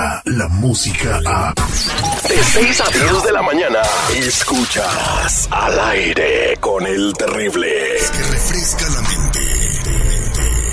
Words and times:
llega 0.00 0.22
la 0.24 0.48
música 0.48 1.20
a... 1.26 1.54
De 2.28 2.42
6 2.42 2.80
a 2.80 2.90
10 2.90 3.24
de 3.24 3.32
la 3.32 3.42
mañana, 3.42 3.80
escuchas 4.14 5.48
al 5.50 5.80
aire 5.80 6.56
con 6.60 6.86
el 6.86 7.12
terrible. 7.14 7.68
que 8.12 8.22
refresca 8.30 8.88
la 8.88 9.00
mente. 9.02 9.40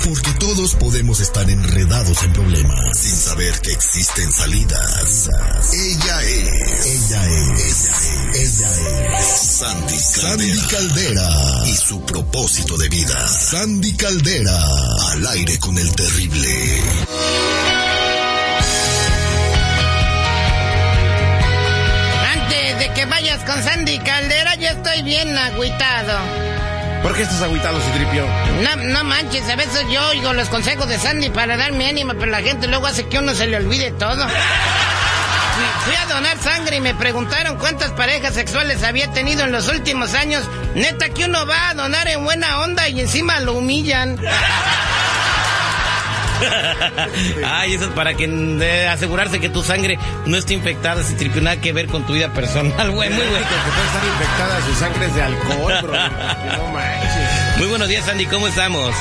Porque 0.04 0.32
todos 0.38 0.74
podemos 0.76 1.20
estar 1.20 1.48
enredados 1.50 2.22
en 2.22 2.32
problemas 2.32 2.96
sin 2.96 3.16
saber 3.16 3.60
que 3.60 3.72
existen 3.72 4.32
salidas. 4.32 5.28
Ella 5.72 6.22
es. 6.22 6.86
Ella 6.86 7.28
es. 7.28 7.88
Ella 8.34 9.18
es. 9.18 9.26
Sandy 9.58 9.96
Caldera. 9.96 10.38
Sandy 10.38 10.60
Caldera. 10.68 11.66
Y 11.66 11.76
su 11.76 12.00
propósito 12.02 12.76
de 12.78 12.88
vida. 12.88 13.28
Sandy 13.28 13.96
Caldera. 13.96 14.58
Al 15.10 15.26
aire 15.26 15.58
con 15.58 15.76
el 15.76 15.92
terrible. 15.94 17.47
Con 23.58 23.64
Sandy 23.64 23.98
Caldera, 23.98 24.54
yo 24.54 24.68
estoy 24.68 25.02
bien 25.02 25.36
agüitado. 25.36 26.18
¿Por 27.02 27.14
qué 27.14 27.22
estás 27.22 27.42
agüitado, 27.42 27.80
Citripio? 27.80 28.24
No, 28.62 28.76
no 28.76 29.04
manches, 29.04 29.48
a 29.48 29.56
veces 29.56 29.84
yo 29.90 30.06
oigo 30.08 30.32
los 30.32 30.48
consejos 30.48 30.88
de 30.88 30.98
Sandy 30.98 31.30
para 31.30 31.56
darme 31.56 31.88
ánimo, 31.88 32.12
pero 32.14 32.26
la 32.26 32.40
gente 32.40 32.68
luego 32.68 32.86
hace 32.86 33.08
que 33.08 33.18
uno 33.18 33.34
se 33.34 33.46
le 33.46 33.56
olvide 33.56 33.90
todo. 33.92 34.28
Fui, 34.28 35.64
fui 35.86 35.96
a 35.96 36.06
donar 36.06 36.38
sangre 36.38 36.76
y 36.76 36.80
me 36.80 36.94
preguntaron 36.94 37.56
cuántas 37.58 37.90
parejas 37.92 38.34
sexuales 38.34 38.84
había 38.84 39.10
tenido 39.10 39.44
en 39.44 39.50
los 39.50 39.68
últimos 39.68 40.14
años. 40.14 40.44
Neta 40.74 41.08
que 41.08 41.24
uno 41.24 41.44
va 41.46 41.70
a 41.70 41.74
donar 41.74 42.06
en 42.08 42.24
buena 42.24 42.60
onda 42.60 42.88
y 42.88 43.00
encima 43.00 43.40
lo 43.40 43.54
humillan. 43.54 44.20
Ay, 47.46 47.74
eso 47.74 47.84
es 47.84 47.90
para 47.90 48.14
que 48.14 48.26
de 48.26 48.88
asegurarse 48.88 49.40
que 49.40 49.48
tu 49.48 49.62
sangre 49.62 49.98
no 50.26 50.36
esté 50.36 50.54
infectada, 50.54 51.02
si 51.02 51.14
tripió 51.14 51.42
nada 51.42 51.60
que 51.60 51.72
ver 51.72 51.86
con 51.86 52.06
tu 52.06 52.12
vida 52.14 52.32
personal, 52.32 52.90
güey, 52.90 53.10
muy 53.10 53.24
bueno. 53.24 53.46
Que 53.46 53.70
puede 53.70 53.86
estar 53.86 54.04
infectada 54.04 54.60
su 54.66 54.74
sangre 54.74 55.06
es 55.06 55.14
de 55.14 55.22
alcohol, 55.22 55.74
bro. 55.82 55.92
Que 56.38 56.56
no 56.56 56.68
manches. 56.72 57.58
Muy 57.58 57.66
buenos 57.68 57.88
días, 57.88 58.08
Andy, 58.08 58.26
¿cómo 58.26 58.46
estamos? 58.48 58.94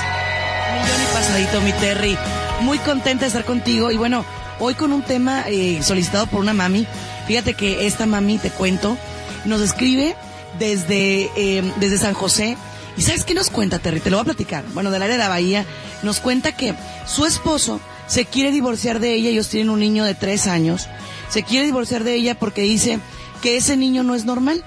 Millón 0.73 1.02
y 1.02 1.13
pasadito, 1.13 1.61
mi 1.61 1.71
Terry. 1.73 2.17
Muy 2.61 2.79
contenta 2.79 3.21
de 3.21 3.27
estar 3.27 3.45
contigo. 3.45 3.91
Y 3.91 3.97
bueno, 3.97 4.25
hoy 4.59 4.73
con 4.73 4.94
un 4.94 5.03
tema 5.03 5.44
eh, 5.47 5.79
solicitado 5.83 6.27
por 6.27 6.39
una 6.39 6.53
mami. 6.53 6.88
Fíjate 7.27 7.53
que 7.53 7.85
esta 7.85 8.05
mami, 8.05 8.38
te 8.38 8.49
cuento, 8.49 8.97
nos 9.45 9.61
escribe 9.61 10.16
desde, 10.59 11.29
eh, 11.35 11.73
desde 11.77 11.97
San 11.97 12.13
José. 12.13 12.57
¿Y 12.98 13.03
sabes 13.03 13.23
qué 13.23 13.34
nos 13.34 13.50
cuenta, 13.50 13.80
Terry? 13.80 14.00
Te 14.00 14.09
lo 14.09 14.17
voy 14.17 14.23
a 14.23 14.26
platicar. 14.26 14.66
Bueno, 14.73 14.90
del 14.90 15.03
área 15.03 15.17
de 15.17 15.23
la 15.23 15.30
Bahía. 15.30 15.66
Nos 16.02 16.20
cuenta 16.20 16.56
que 16.56 16.73
su 17.06 17.26
esposo 17.26 17.80
se 18.08 18.26
quiere 18.26 18.52
divorciar 18.52 19.00
de 19.00 19.14
ella. 19.14 19.30
Ellos 19.30 19.50
tienen 19.50 19.70
un 19.70 19.80
niño 19.80 20.03
de 20.03 20.16
tres 20.16 20.48
años. 20.48 20.90
Se 21.30 21.44
quiere 21.44 21.66
divorciar 21.66 22.03
de 22.03 22.16
ella 22.16 22.40
porque 22.40 22.64
dice 22.64 23.00
que 23.42 23.58
ese 23.58 23.78
niño 23.78 24.03
no 24.03 24.16
es 24.16 24.25
normal 24.25 24.64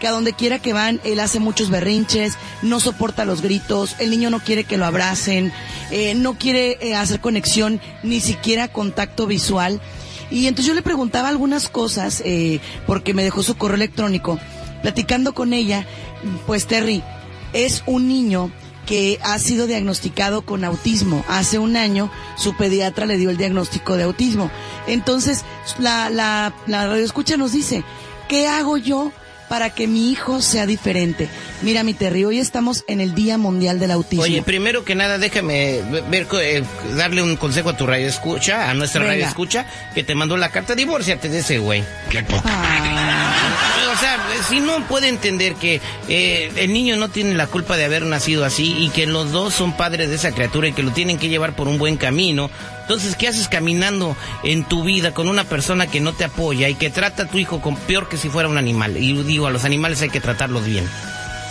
que 0.00 0.08
a 0.08 0.12
donde 0.12 0.32
quiera 0.32 0.58
que 0.58 0.72
van, 0.72 1.00
él 1.04 1.20
hace 1.20 1.38
muchos 1.40 1.70
berrinches, 1.70 2.34
no 2.62 2.80
soporta 2.80 3.24
los 3.24 3.42
gritos, 3.42 3.96
el 3.98 4.10
niño 4.10 4.28
no 4.28 4.40
quiere 4.40 4.64
que 4.64 4.76
lo 4.76 4.84
abracen, 4.84 5.52
eh, 5.90 6.14
no 6.14 6.34
quiere 6.34 6.78
eh, 6.80 6.94
hacer 6.94 7.20
conexión, 7.20 7.80
ni 8.02 8.20
siquiera 8.20 8.68
contacto 8.68 9.26
visual. 9.26 9.80
Y 10.30 10.46
entonces 10.46 10.66
yo 10.66 10.74
le 10.74 10.82
preguntaba 10.82 11.28
algunas 11.28 11.68
cosas, 11.68 12.22
eh, 12.24 12.60
porque 12.86 13.14
me 13.14 13.22
dejó 13.22 13.42
su 13.42 13.56
correo 13.56 13.76
electrónico, 13.76 14.38
platicando 14.82 15.32
con 15.32 15.52
ella, 15.52 15.86
pues 16.46 16.66
Terry, 16.66 17.02
es 17.54 17.82
un 17.86 18.08
niño 18.08 18.50
que 18.86 19.18
ha 19.22 19.38
sido 19.38 19.66
diagnosticado 19.66 20.42
con 20.42 20.62
autismo. 20.64 21.24
Hace 21.28 21.58
un 21.58 21.76
año 21.76 22.10
su 22.36 22.54
pediatra 22.54 23.06
le 23.06 23.16
dio 23.16 23.30
el 23.30 23.38
diagnóstico 23.38 23.96
de 23.96 24.02
autismo. 24.02 24.50
Entonces, 24.86 25.44
la, 25.78 26.10
la, 26.10 26.54
la 26.66 26.86
radioescucha 26.86 27.38
nos 27.38 27.52
dice, 27.52 27.82
¿qué 28.28 28.46
hago 28.46 28.76
yo 28.76 29.10
para 29.48 29.70
que 29.70 29.86
mi 29.86 30.10
hijo 30.10 30.40
sea 30.40 30.66
diferente? 30.66 31.28
Mira, 31.62 31.82
mi 31.82 31.94
Terry, 31.94 32.24
hoy 32.24 32.38
estamos 32.38 32.84
en 32.88 33.00
el 33.00 33.14
Día 33.14 33.38
Mundial 33.38 33.78
del 33.78 33.90
Autismo. 33.90 34.24
Oye, 34.24 34.42
primero 34.42 34.84
que 34.84 34.94
nada, 34.94 35.18
déjame 35.18 35.80
ver, 36.10 36.26
eh, 36.40 36.62
darle 36.96 37.22
un 37.22 37.36
consejo 37.36 37.70
a 37.70 37.76
tu 37.76 37.86
radio 37.86 38.06
escucha, 38.06 38.70
a 38.70 38.74
nuestra 38.74 39.00
Venga. 39.00 39.12
radio 39.12 39.26
escucha, 39.26 39.66
que 39.94 40.02
te 40.02 40.14
mandó 40.14 40.36
la 40.36 40.50
carta, 40.50 40.74
divórciate 40.74 41.28
de 41.28 41.38
ese 41.40 41.58
güey. 41.58 41.82
Ah, 42.44 43.30
O 43.94 43.96
sea, 43.96 44.18
si 44.48 44.60
no 44.60 44.84
puede 44.88 45.08
entender 45.08 45.54
que 45.54 45.80
eh, 46.08 46.50
el 46.56 46.72
niño 46.72 46.96
no 46.96 47.08
tiene 47.08 47.34
la 47.34 47.46
culpa 47.46 47.76
de 47.76 47.84
haber 47.84 48.02
nacido 48.02 48.44
así 48.44 48.74
y 48.78 48.88
que 48.90 49.06
los 49.06 49.30
dos 49.30 49.54
son 49.54 49.76
padres 49.76 50.08
de 50.08 50.16
esa 50.16 50.32
criatura 50.32 50.68
y 50.68 50.72
que 50.72 50.82
lo 50.82 50.90
tienen 50.90 51.18
que 51.18 51.28
llevar 51.28 51.54
por 51.54 51.68
un 51.68 51.78
buen 51.78 51.96
camino, 51.96 52.50
entonces, 52.84 53.16
¿qué 53.16 53.28
haces 53.28 53.48
caminando 53.48 54.14
en 54.42 54.64
tu 54.64 54.84
vida 54.84 55.14
con 55.14 55.28
una 55.28 55.44
persona 55.44 55.86
que 55.86 56.00
no 56.00 56.12
te 56.12 56.24
apoya 56.24 56.68
y 56.68 56.74
que 56.74 56.90
trata 56.90 57.22
a 57.22 57.26
tu 57.28 57.38
hijo 57.38 57.62
con 57.62 57.76
peor 57.76 58.10
que 58.10 58.18
si 58.18 58.28
fuera 58.28 58.46
un 58.46 58.58
animal? 58.58 58.98
Y 58.98 59.12
digo, 59.34 59.48
a 59.48 59.50
los 59.50 59.64
animales 59.64 60.00
hay 60.00 60.10
que 60.10 60.20
tratarlos 60.20 60.64
bien. 60.64 60.88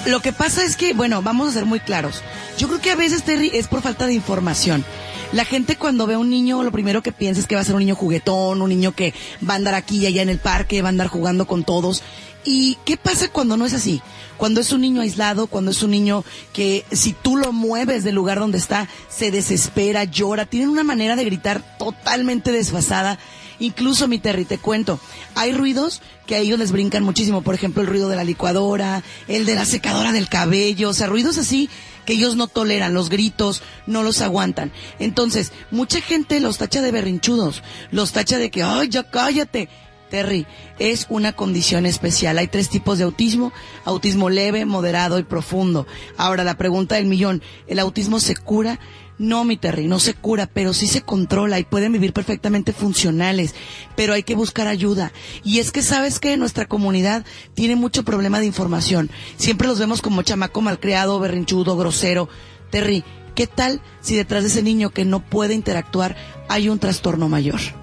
Lo 0.05 0.21
que 0.21 0.31
pasa 0.31 0.63
es 0.63 0.77
que, 0.77 0.93
bueno, 0.93 1.21
vamos 1.21 1.49
a 1.49 1.51
ser 1.51 1.65
muy 1.65 1.81
claros. 1.81 2.21
Yo 2.57 2.67
creo 2.69 2.79
que 2.79 2.91
a 2.91 2.95
veces, 2.95 3.23
Terry, 3.23 3.51
es 3.53 3.67
por 3.67 3.81
falta 3.81 4.07
de 4.07 4.13
información. 4.13 4.85
La 5.33 5.43
gente 5.43 5.75
cuando 5.75 6.07
ve 6.07 6.13
a 6.13 6.19
un 6.19 6.29
niño, 6.29 6.63
lo 6.63 6.71
primero 6.71 7.03
que 7.03 7.11
piensa 7.11 7.41
es 7.41 7.47
que 7.47 7.55
va 7.55 7.61
a 7.61 7.65
ser 7.65 7.75
un 7.75 7.81
niño 7.81 7.95
juguetón, 7.95 8.61
un 8.61 8.69
niño 8.69 8.93
que 8.93 9.13
va 9.47 9.53
a 9.53 9.57
andar 9.57 9.73
aquí 9.73 9.97
y 9.97 10.05
allá 10.05 10.21
en 10.21 10.29
el 10.29 10.39
parque, 10.39 10.81
va 10.81 10.87
a 10.87 10.91
andar 10.91 11.07
jugando 11.07 11.45
con 11.45 11.65
todos. 11.65 12.03
¿Y 12.45 12.77
qué 12.85 12.95
pasa 12.95 13.27
cuando 13.27 13.57
no 13.57 13.65
es 13.65 13.73
así? 13.73 14.01
Cuando 14.37 14.61
es 14.61 14.71
un 14.71 14.81
niño 14.81 15.01
aislado, 15.01 15.47
cuando 15.47 15.71
es 15.71 15.83
un 15.83 15.91
niño 15.91 16.23
que 16.53 16.85
si 16.91 17.11
tú 17.13 17.35
lo 17.35 17.51
mueves 17.51 18.05
del 18.05 18.15
lugar 18.15 18.39
donde 18.39 18.59
está, 18.59 18.87
se 19.09 19.29
desespera, 19.29 20.05
llora, 20.05 20.45
tienen 20.45 20.69
una 20.69 20.83
manera 20.83 21.17
de 21.17 21.25
gritar 21.25 21.61
totalmente 21.77 22.51
desfasada. 22.53 23.19
Incluso, 23.63 24.09
mi 24.09 24.19
Terry, 24.19 24.43
te 24.43 24.57
cuento, 24.57 24.99
hay 25.35 25.53
ruidos 25.53 26.01
que 26.25 26.35
a 26.35 26.39
ellos 26.39 26.59
les 26.59 26.73
brincan 26.73 27.01
muchísimo. 27.01 27.43
Por 27.43 27.55
ejemplo, 27.55 27.81
el 27.81 27.87
ruido 27.87 28.09
de 28.09 28.17
la 28.17 28.25
licuadora, 28.25 29.03
el 29.29 29.45
de 29.45 29.55
la 29.55 29.63
secadora 29.63 30.11
del 30.11 30.27
cabello, 30.27 30.89
o 30.89 30.93
sea, 30.93 31.07
ruidos 31.07 31.37
así 31.37 31.69
que 32.05 32.11
ellos 32.11 32.35
no 32.35 32.47
toleran, 32.47 32.93
los 32.93 33.07
gritos, 33.07 33.63
no 33.87 34.03
los 34.03 34.19
aguantan. 34.19 34.73
Entonces, 34.99 35.53
mucha 35.71 36.01
gente 36.01 36.41
los 36.41 36.57
tacha 36.57 36.81
de 36.81 36.91
berrinchudos, 36.91 37.63
los 37.89 38.11
tacha 38.11 38.37
de 38.37 38.51
que, 38.51 38.63
ay, 38.63 38.89
ya 38.89 39.03
cállate. 39.03 39.69
Terry, 40.13 40.45
es 40.77 41.07
una 41.09 41.33
condición 41.33 41.87
especial. 41.87 42.37
Hay 42.37 42.47
tres 42.47 42.69
tipos 42.69 42.99
de 42.99 43.03
autismo, 43.03 43.51
autismo 43.83 44.29
leve, 44.29 44.63
moderado 44.63 45.17
y 45.17 45.23
profundo. 45.23 45.87
Ahora, 46.17 46.43
la 46.43 46.55
pregunta 46.55 46.93
del 46.93 47.07
millón, 47.07 47.41
¿el 47.65 47.79
autismo 47.79 48.19
se 48.19 48.35
cura? 48.35 48.79
No, 49.17 49.43
mi 49.43 49.57
Terry, 49.57 49.87
no 49.87 49.99
se 49.99 50.13
cura, 50.13 50.45
pero 50.45 50.71
sí 50.75 50.85
se 50.85 51.01
controla 51.01 51.57
y 51.57 51.63
pueden 51.63 51.93
vivir 51.93 52.13
perfectamente 52.13 52.73
funcionales, 52.73 53.55
pero 53.95 54.13
hay 54.13 54.21
que 54.21 54.35
buscar 54.35 54.67
ayuda. 54.67 55.11
Y 55.43 55.57
es 55.57 55.71
que 55.71 55.81
sabes 55.81 56.19
que 56.19 56.37
nuestra 56.37 56.67
comunidad 56.67 57.25
tiene 57.55 57.75
mucho 57.75 58.03
problema 58.03 58.39
de 58.39 58.45
información. 58.45 59.09
Siempre 59.37 59.67
los 59.67 59.79
vemos 59.79 60.03
como 60.03 60.21
chamaco 60.21 60.61
malcriado, 60.61 61.19
berrinchudo, 61.19 61.75
grosero. 61.75 62.29
Terry, 62.69 63.03
¿qué 63.33 63.47
tal 63.47 63.81
si 64.01 64.15
detrás 64.15 64.43
de 64.43 64.49
ese 64.49 64.61
niño 64.61 64.91
que 64.91 65.05
no 65.05 65.21
puede 65.27 65.55
interactuar 65.55 66.15
hay 66.49 66.69
un 66.69 66.77
trastorno 66.77 67.29
mayor? 67.29 67.82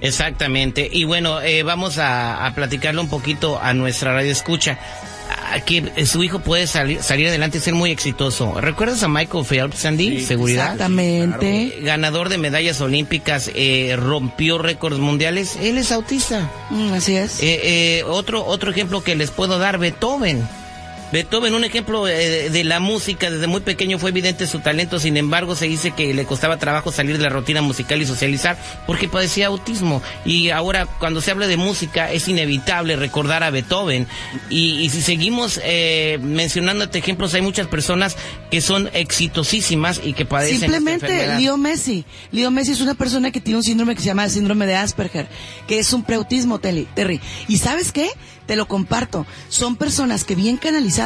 Exactamente. 0.00 0.88
Y 0.90 1.04
bueno, 1.04 1.40
eh, 1.40 1.62
vamos 1.62 1.98
a, 1.98 2.46
a 2.46 2.54
platicarle 2.54 3.00
un 3.00 3.08
poquito 3.08 3.60
a 3.60 3.74
nuestra 3.74 4.12
radio 4.12 4.30
escucha. 4.30 4.78
Que 5.66 5.90
eh, 5.96 6.06
su 6.06 6.22
hijo 6.22 6.40
puede 6.40 6.66
salir, 6.66 7.02
salir 7.02 7.28
adelante 7.28 7.58
y 7.58 7.60
ser 7.60 7.74
muy 7.74 7.90
exitoso. 7.90 8.60
¿Recuerdas 8.60 9.02
a 9.02 9.08
Michael 9.08 9.44
Phelps, 9.44 9.78
Sandy? 9.78 10.20
Seguridad. 10.20 10.72
Exactamente. 10.72 11.78
Ganador 11.82 12.28
de 12.28 12.38
medallas 12.38 12.80
olímpicas, 12.80 13.50
eh, 13.54 13.94
rompió 13.98 14.58
récords 14.58 14.98
mundiales. 14.98 15.56
Él 15.60 15.78
es 15.78 15.90
autista. 15.90 16.50
Mm, 16.70 16.92
así 16.92 17.16
es. 17.16 17.42
Eh, 17.42 17.60
eh, 17.62 18.04
otro, 18.04 18.44
otro 18.44 18.70
ejemplo 18.70 19.02
que 19.02 19.16
les 19.16 19.30
puedo 19.30 19.58
dar, 19.58 19.78
Beethoven. 19.78 20.46
Beethoven, 21.10 21.54
un 21.54 21.64
ejemplo 21.64 22.06
eh, 22.06 22.50
de 22.50 22.64
la 22.64 22.80
música, 22.80 23.30
desde 23.30 23.46
muy 23.46 23.62
pequeño 23.62 23.98
fue 23.98 24.10
evidente 24.10 24.46
su 24.46 24.60
talento, 24.60 24.98
sin 24.98 25.16
embargo 25.16 25.56
se 25.56 25.66
dice 25.66 25.92
que 25.92 26.12
le 26.12 26.26
costaba 26.26 26.58
trabajo 26.58 26.92
salir 26.92 27.16
de 27.16 27.24
la 27.24 27.30
rutina 27.30 27.62
musical 27.62 28.02
y 28.02 28.06
socializar 28.06 28.58
porque 28.86 29.08
padecía 29.08 29.46
autismo. 29.46 30.02
Y 30.26 30.50
ahora 30.50 30.84
cuando 30.86 31.22
se 31.22 31.30
habla 31.30 31.46
de 31.46 31.56
música 31.56 32.12
es 32.12 32.28
inevitable 32.28 32.96
recordar 32.96 33.42
a 33.42 33.50
Beethoven. 33.50 34.06
Y, 34.50 34.80
y 34.80 34.90
si 34.90 35.00
seguimos 35.00 35.60
eh, 35.64 36.18
mencionándote 36.20 36.98
ejemplos, 36.98 37.32
hay 37.32 37.42
muchas 37.42 37.68
personas 37.68 38.16
que 38.50 38.60
son 38.60 38.90
exitosísimas 38.92 40.02
y 40.04 40.12
que 40.12 40.26
padecen 40.26 40.60
Simplemente. 40.60 41.38
Leo 41.38 41.56
Messi. 41.56 42.04
Leo 42.32 42.50
Messi 42.50 42.72
es 42.72 42.80
una 42.82 42.94
persona 42.94 43.30
que 43.30 43.40
tiene 43.40 43.56
un 43.56 43.64
síndrome 43.64 43.94
que 43.94 44.02
se 44.02 44.08
llama 44.08 44.24
el 44.24 44.30
síndrome 44.30 44.66
de 44.66 44.76
Asperger, 44.76 45.26
que 45.66 45.78
es 45.78 45.92
un 45.94 46.02
preautismo, 46.02 46.58
Terry. 46.58 47.20
¿Y 47.48 47.56
sabes 47.56 47.92
qué? 47.92 48.10
Te 48.46 48.56
lo 48.56 48.66
comparto. 48.66 49.26
Son 49.48 49.76
personas 49.76 50.24
que 50.24 50.34
bien 50.34 50.56
canalizadas 50.56 50.97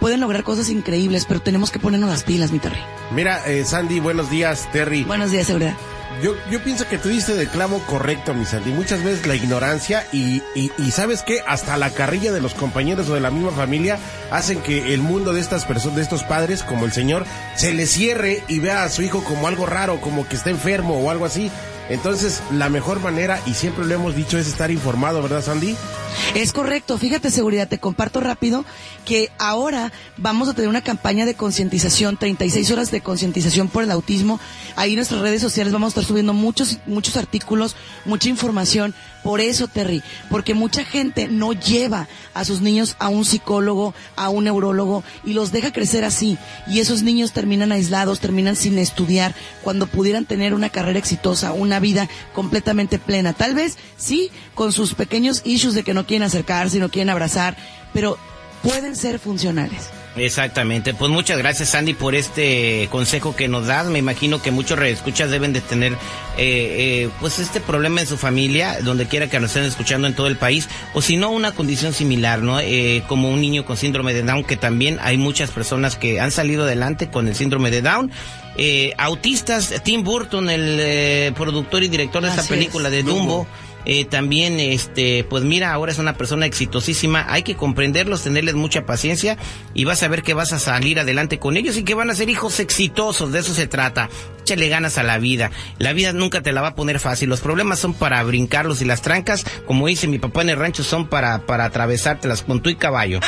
pueden 0.00 0.20
lograr 0.20 0.42
cosas 0.42 0.68
increíbles, 0.68 1.24
pero 1.26 1.40
tenemos 1.40 1.70
que 1.70 1.78
ponernos 1.78 2.10
las 2.10 2.22
pilas, 2.22 2.52
mi 2.52 2.58
Terry. 2.58 2.78
Mira, 3.12 3.42
eh, 3.46 3.64
Sandy, 3.64 4.00
buenos 4.00 4.30
días, 4.30 4.68
Terry. 4.72 5.04
Buenos 5.04 5.30
días, 5.30 5.46
seguridad. 5.46 5.74
Yo, 6.22 6.34
yo 6.50 6.62
pienso 6.64 6.88
que 6.88 6.96
tú 6.96 7.10
diste 7.10 7.34
del 7.34 7.48
clavo 7.48 7.78
correcto, 7.86 8.32
mi 8.32 8.46
Sandy. 8.46 8.70
Muchas 8.70 9.04
veces 9.04 9.26
la 9.26 9.34
ignorancia 9.34 10.06
y, 10.12 10.42
y, 10.54 10.72
y 10.78 10.90
sabes 10.90 11.22
qué, 11.22 11.40
hasta 11.46 11.76
la 11.76 11.90
carrilla 11.90 12.32
de 12.32 12.40
los 12.40 12.54
compañeros 12.54 13.08
o 13.10 13.14
de 13.14 13.20
la 13.20 13.30
misma 13.30 13.50
familia 13.50 13.98
hacen 14.30 14.60
que 14.62 14.94
el 14.94 15.02
mundo 15.02 15.34
de 15.34 15.40
estas 15.40 15.66
personas, 15.66 15.96
de 15.96 16.02
estos 16.02 16.22
padres, 16.22 16.62
como 16.62 16.86
el 16.86 16.92
señor, 16.92 17.26
se 17.54 17.74
le 17.74 17.86
cierre 17.86 18.42
y 18.48 18.60
vea 18.60 18.84
a 18.84 18.88
su 18.88 19.02
hijo 19.02 19.22
como 19.24 19.46
algo 19.46 19.66
raro, 19.66 20.00
como 20.00 20.26
que 20.26 20.36
está 20.36 20.48
enfermo 20.50 20.98
o 20.98 21.10
algo 21.10 21.26
así. 21.26 21.50
Entonces, 21.88 22.42
la 22.50 22.68
mejor 22.68 23.00
manera, 23.00 23.38
y 23.46 23.54
siempre 23.54 23.84
lo 23.84 23.94
hemos 23.94 24.16
dicho, 24.16 24.38
es 24.38 24.48
estar 24.48 24.70
informado, 24.70 25.22
¿verdad, 25.22 25.42
Sandy? 25.42 25.76
Es 26.34 26.52
correcto, 26.52 26.98
fíjate 26.98 27.30
seguridad, 27.30 27.68
te 27.68 27.78
comparto 27.78 28.20
rápido 28.20 28.64
que 29.04 29.30
ahora 29.38 29.92
vamos 30.16 30.48
a 30.48 30.54
tener 30.54 30.68
una 30.68 30.82
campaña 30.82 31.26
de 31.26 31.34
concientización, 31.34 32.16
36 32.16 32.70
horas 32.70 32.90
de 32.90 33.00
concientización 33.00 33.68
por 33.68 33.82
el 33.82 33.90
autismo. 33.90 34.40
Ahí 34.74 34.90
en 34.90 34.96
nuestras 34.96 35.20
redes 35.20 35.40
sociales 35.40 35.72
vamos 35.72 35.88
a 35.88 35.90
estar 35.90 36.04
subiendo 36.04 36.34
muchos, 36.34 36.78
muchos 36.86 37.16
artículos, 37.16 37.76
mucha 38.04 38.28
información. 38.28 38.94
Por 39.22 39.40
eso, 39.40 39.66
Terry, 39.66 40.02
porque 40.30 40.54
mucha 40.54 40.84
gente 40.84 41.26
no 41.26 41.52
lleva 41.52 42.06
a 42.32 42.44
sus 42.44 42.60
niños 42.60 42.94
a 43.00 43.08
un 43.08 43.24
psicólogo, 43.24 43.94
a 44.14 44.28
un 44.28 44.44
neurólogo 44.44 45.02
y 45.24 45.32
los 45.32 45.52
deja 45.52 45.72
crecer 45.72 46.04
así. 46.04 46.38
Y 46.68 46.80
esos 46.80 47.02
niños 47.02 47.32
terminan 47.32 47.72
aislados, 47.72 48.20
terminan 48.20 48.54
sin 48.54 48.78
estudiar, 48.78 49.34
cuando 49.62 49.86
pudieran 49.86 50.26
tener 50.26 50.54
una 50.54 50.68
carrera 50.68 50.98
exitosa, 50.98 51.52
una 51.52 51.80
vida 51.80 52.08
completamente 52.34 52.98
plena. 52.98 53.32
Tal 53.32 53.54
vez 53.54 53.78
sí, 53.96 54.30
con 54.54 54.72
sus 54.72 54.94
pequeños 54.94 55.42
issues 55.44 55.74
de 55.74 55.82
que 55.82 55.94
no 55.94 56.05
quieren 56.06 56.24
acercarse, 56.24 56.78
no 56.78 56.88
quieren 56.88 57.10
abrazar, 57.10 57.56
pero 57.92 58.18
pueden 58.62 58.96
ser 58.96 59.18
funcionales. 59.18 59.90
Exactamente, 60.16 60.94
pues 60.94 61.10
muchas 61.10 61.36
gracias 61.36 61.70
Sandy 61.70 61.92
por 61.92 62.14
este 62.14 62.88
consejo 62.90 63.36
que 63.36 63.48
nos 63.48 63.66
das. 63.66 63.86
Me 63.88 63.98
imagino 63.98 64.40
que 64.40 64.50
muchos 64.50 64.78
reescuchas 64.78 65.30
deben 65.30 65.52
de 65.52 65.60
tener 65.60 65.92
eh, 65.92 65.98
eh, 66.38 67.10
pues 67.20 67.38
este 67.38 67.60
problema 67.60 68.00
en 68.00 68.06
su 68.06 68.16
familia, 68.16 68.78
donde 68.80 69.06
quiera 69.06 69.28
que 69.28 69.38
nos 69.38 69.50
estén 69.50 69.64
escuchando 69.64 70.06
en 70.06 70.14
todo 70.14 70.26
el 70.26 70.36
país, 70.36 70.68
o 70.94 71.02
si 71.02 71.18
no 71.18 71.30
una 71.30 71.52
condición 71.52 71.92
similar, 71.92 72.40
¿no? 72.40 72.60
Eh, 72.60 73.02
como 73.08 73.30
un 73.30 73.42
niño 73.42 73.66
con 73.66 73.76
síndrome 73.76 74.14
de 74.14 74.22
Down, 74.22 74.44
que 74.44 74.56
también 74.56 74.98
hay 75.02 75.18
muchas 75.18 75.50
personas 75.50 75.96
que 75.96 76.18
han 76.18 76.30
salido 76.30 76.64
adelante 76.64 77.08
con 77.10 77.28
el 77.28 77.34
síndrome 77.34 77.70
de 77.70 77.82
Down. 77.82 78.10
autistas, 78.96 79.74
Tim 79.84 80.02
Burton, 80.02 80.48
el 80.48 81.34
productor 81.34 81.82
y 81.82 81.88
director 81.88 82.22
de 82.22 82.30
esta 82.30 82.42
película 82.42 82.88
de 82.88 83.02
Dumbo 83.02 83.46
eh, 83.88 84.04
también, 84.04 84.58
este, 84.58 85.22
pues 85.22 85.44
mira, 85.44 85.72
ahora 85.72 85.92
es 85.92 85.98
una 85.98 86.16
persona 86.16 86.44
exitosísima. 86.44 87.24
Hay 87.28 87.44
que 87.44 87.54
comprenderlos, 87.54 88.24
tenerles 88.24 88.56
mucha 88.56 88.84
paciencia 88.84 89.38
y 89.74 89.84
vas 89.84 90.02
a 90.02 90.08
ver 90.08 90.24
que 90.24 90.34
vas 90.34 90.52
a 90.52 90.58
salir 90.58 90.98
adelante 90.98 91.38
con 91.38 91.56
ellos 91.56 91.76
y 91.76 91.84
que 91.84 91.94
van 91.94 92.10
a 92.10 92.14
ser 92.16 92.28
hijos 92.28 92.58
exitosos. 92.58 93.30
De 93.30 93.38
eso 93.38 93.54
se 93.54 93.68
trata. 93.68 94.10
Échale 94.42 94.68
ganas 94.68 94.98
a 94.98 95.04
la 95.04 95.18
vida. 95.18 95.52
La 95.78 95.92
vida 95.92 96.12
nunca 96.12 96.42
te 96.42 96.50
la 96.52 96.62
va 96.62 96.68
a 96.68 96.74
poner 96.74 96.98
fácil. 96.98 97.28
Los 97.28 97.40
problemas 97.40 97.78
son 97.78 97.94
para 97.94 98.20
brincarlos 98.24 98.82
y 98.82 98.84
las 98.84 99.02
trancas, 99.02 99.44
como 99.66 99.86
dice 99.86 100.08
mi 100.08 100.18
papá 100.18 100.42
en 100.42 100.50
el 100.50 100.58
rancho, 100.58 100.82
son 100.82 101.06
para, 101.06 101.46
para 101.46 101.64
atravesártelas 101.64 102.42
con 102.42 102.62
tu 102.62 102.70
y 102.70 102.74
caballo. 102.74 103.20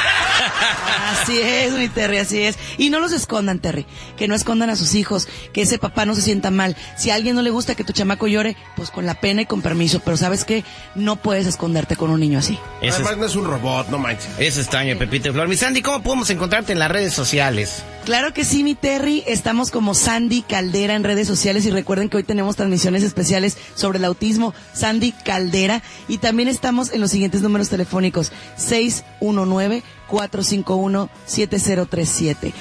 Así 1.08 1.40
es, 1.40 1.72
mi 1.72 1.88
Terry, 1.88 2.18
así 2.18 2.42
es. 2.42 2.58
Y 2.76 2.90
no 2.90 3.00
los 3.00 3.12
escondan, 3.12 3.60
Terry. 3.60 3.86
Que 4.16 4.28
no 4.28 4.34
escondan 4.34 4.70
a 4.70 4.76
sus 4.76 4.94
hijos, 4.94 5.26
que 5.52 5.62
ese 5.62 5.78
papá 5.78 6.04
no 6.04 6.14
se 6.14 6.22
sienta 6.22 6.50
mal. 6.50 6.76
Si 6.96 7.10
a 7.10 7.14
alguien 7.14 7.34
no 7.34 7.42
le 7.42 7.50
gusta 7.50 7.74
que 7.74 7.84
tu 7.84 7.92
chamaco 7.92 8.26
llore, 8.26 8.56
pues 8.76 8.90
con 8.90 9.06
la 9.06 9.14
pena 9.14 9.42
y 9.42 9.46
con 9.46 9.62
permiso. 9.62 10.00
Pero 10.04 10.16
sabes 10.16 10.44
que 10.48 10.64
no 10.94 11.16
puedes 11.16 11.46
esconderte 11.46 11.94
con 11.94 12.10
un 12.10 12.20
niño 12.20 12.38
así. 12.38 12.58
Además 12.80 13.18
no 13.18 13.26
es 13.26 13.36
un 13.36 13.44
robot, 13.44 13.90
no 13.90 13.98
manches. 13.98 14.30
Es 14.38 14.56
extraño, 14.56 14.96
Pepito 14.96 15.30
Flor. 15.30 15.46
Mi 15.46 15.56
Sandy, 15.56 15.82
¿cómo 15.82 16.02
podemos 16.02 16.30
encontrarte 16.30 16.72
en 16.72 16.78
las 16.78 16.90
redes 16.90 17.12
sociales? 17.12 17.82
Claro 18.06 18.32
que 18.32 18.46
sí, 18.46 18.64
mi 18.64 18.74
Terry. 18.74 19.22
Estamos 19.26 19.70
como 19.70 19.92
Sandy 19.92 20.40
Caldera 20.40 20.94
en 20.94 21.04
redes 21.04 21.28
sociales 21.28 21.66
y 21.66 21.70
recuerden 21.70 22.08
que 22.08 22.16
hoy 22.16 22.22
tenemos 22.22 22.56
transmisiones 22.56 23.02
especiales 23.02 23.58
sobre 23.74 23.98
el 23.98 24.06
autismo. 24.06 24.54
Sandy 24.72 25.12
Caldera. 25.12 25.82
Y 26.08 26.16
también 26.16 26.48
estamos 26.48 26.94
en 26.94 27.02
los 27.02 27.10
siguientes 27.10 27.42
números 27.42 27.68
telefónicos. 27.68 28.32
619 28.56 29.82
451-7037. 30.08 32.54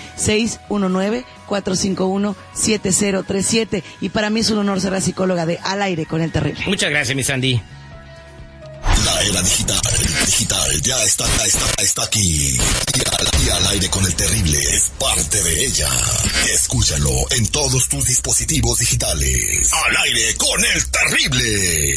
619-451-7037. 1.48 3.84
Y 4.02 4.10
para 4.10 4.30
mí 4.30 4.42
es 4.42 4.50
un 4.50 4.58
honor 4.58 4.82
ser 4.82 4.92
la 4.92 5.00
psicóloga 5.00 5.46
de 5.46 5.58
Al 5.64 5.82
aire 5.82 6.06
con 6.06 6.22
el 6.22 6.34
terrible. 6.34 6.66
Muchas 6.68 6.90
gracias, 6.90 7.16
mi 7.16 7.24
Sandy. 7.24 7.62
Era 9.20 9.42
digital, 9.42 9.82
digital, 10.26 10.82
ya 10.82 11.04
está, 11.04 11.26
está, 11.46 11.82
está 11.82 12.04
aquí. 12.04 12.56
Y 12.56 13.50
al, 13.50 13.68
aire 13.68 13.90
con 13.90 14.06
el 14.06 14.16
terrible 14.16 14.60
es 14.60 14.92
parte 15.00 15.42
de 15.42 15.66
ella. 15.66 15.90
Escúchalo 16.54 17.12
en 17.32 17.48
todos 17.48 17.90
tus 17.90 18.06
dispositivos 18.06 18.78
digitales. 18.78 19.72
Al 19.74 19.98
aire 19.98 20.36
con 20.36 20.64
el 20.64 20.88
terrible. 20.90 21.96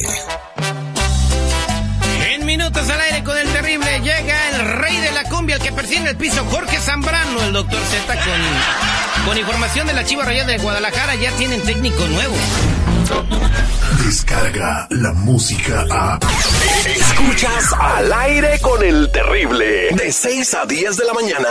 En 2.32 2.46
minutos 2.46 2.88
al 2.88 3.00
aire 3.00 3.22
con 3.22 3.36
el 3.36 3.52
terrible 3.52 4.00
llega 4.00 4.50
el 4.50 4.78
rey 4.78 4.96
de 4.96 5.12
la 5.12 5.24
cumbia, 5.24 5.56
el 5.56 5.62
que 5.62 5.72
persigue 5.72 6.08
el 6.08 6.16
piso, 6.16 6.44
Jorge 6.50 6.80
Zambrano, 6.80 7.42
el 7.42 7.52
doctor 7.52 7.80
Z 7.90 8.24
con, 8.24 9.26
con 9.26 9.38
información 9.38 9.86
de 9.86 9.92
la 9.92 10.04
Chiva 10.04 10.24
Royal 10.24 10.46
de 10.46 10.56
Guadalajara, 10.58 11.14
ya 11.16 11.30
tienen 11.32 11.62
técnico 11.62 12.06
nuevo. 12.06 12.36
Descarga 14.04 14.86
la 14.90 15.12
música 15.12 15.84
a. 15.90 16.18
Escuchas 16.86 17.72
al 17.78 18.12
aire 18.12 18.58
con 18.60 18.82
el 18.82 19.10
terrible. 19.12 19.90
De 19.94 20.10
6 20.10 20.54
a 20.54 20.66
10 20.66 20.96
de 20.96 21.04
la 21.04 21.12
mañana. 21.12 21.48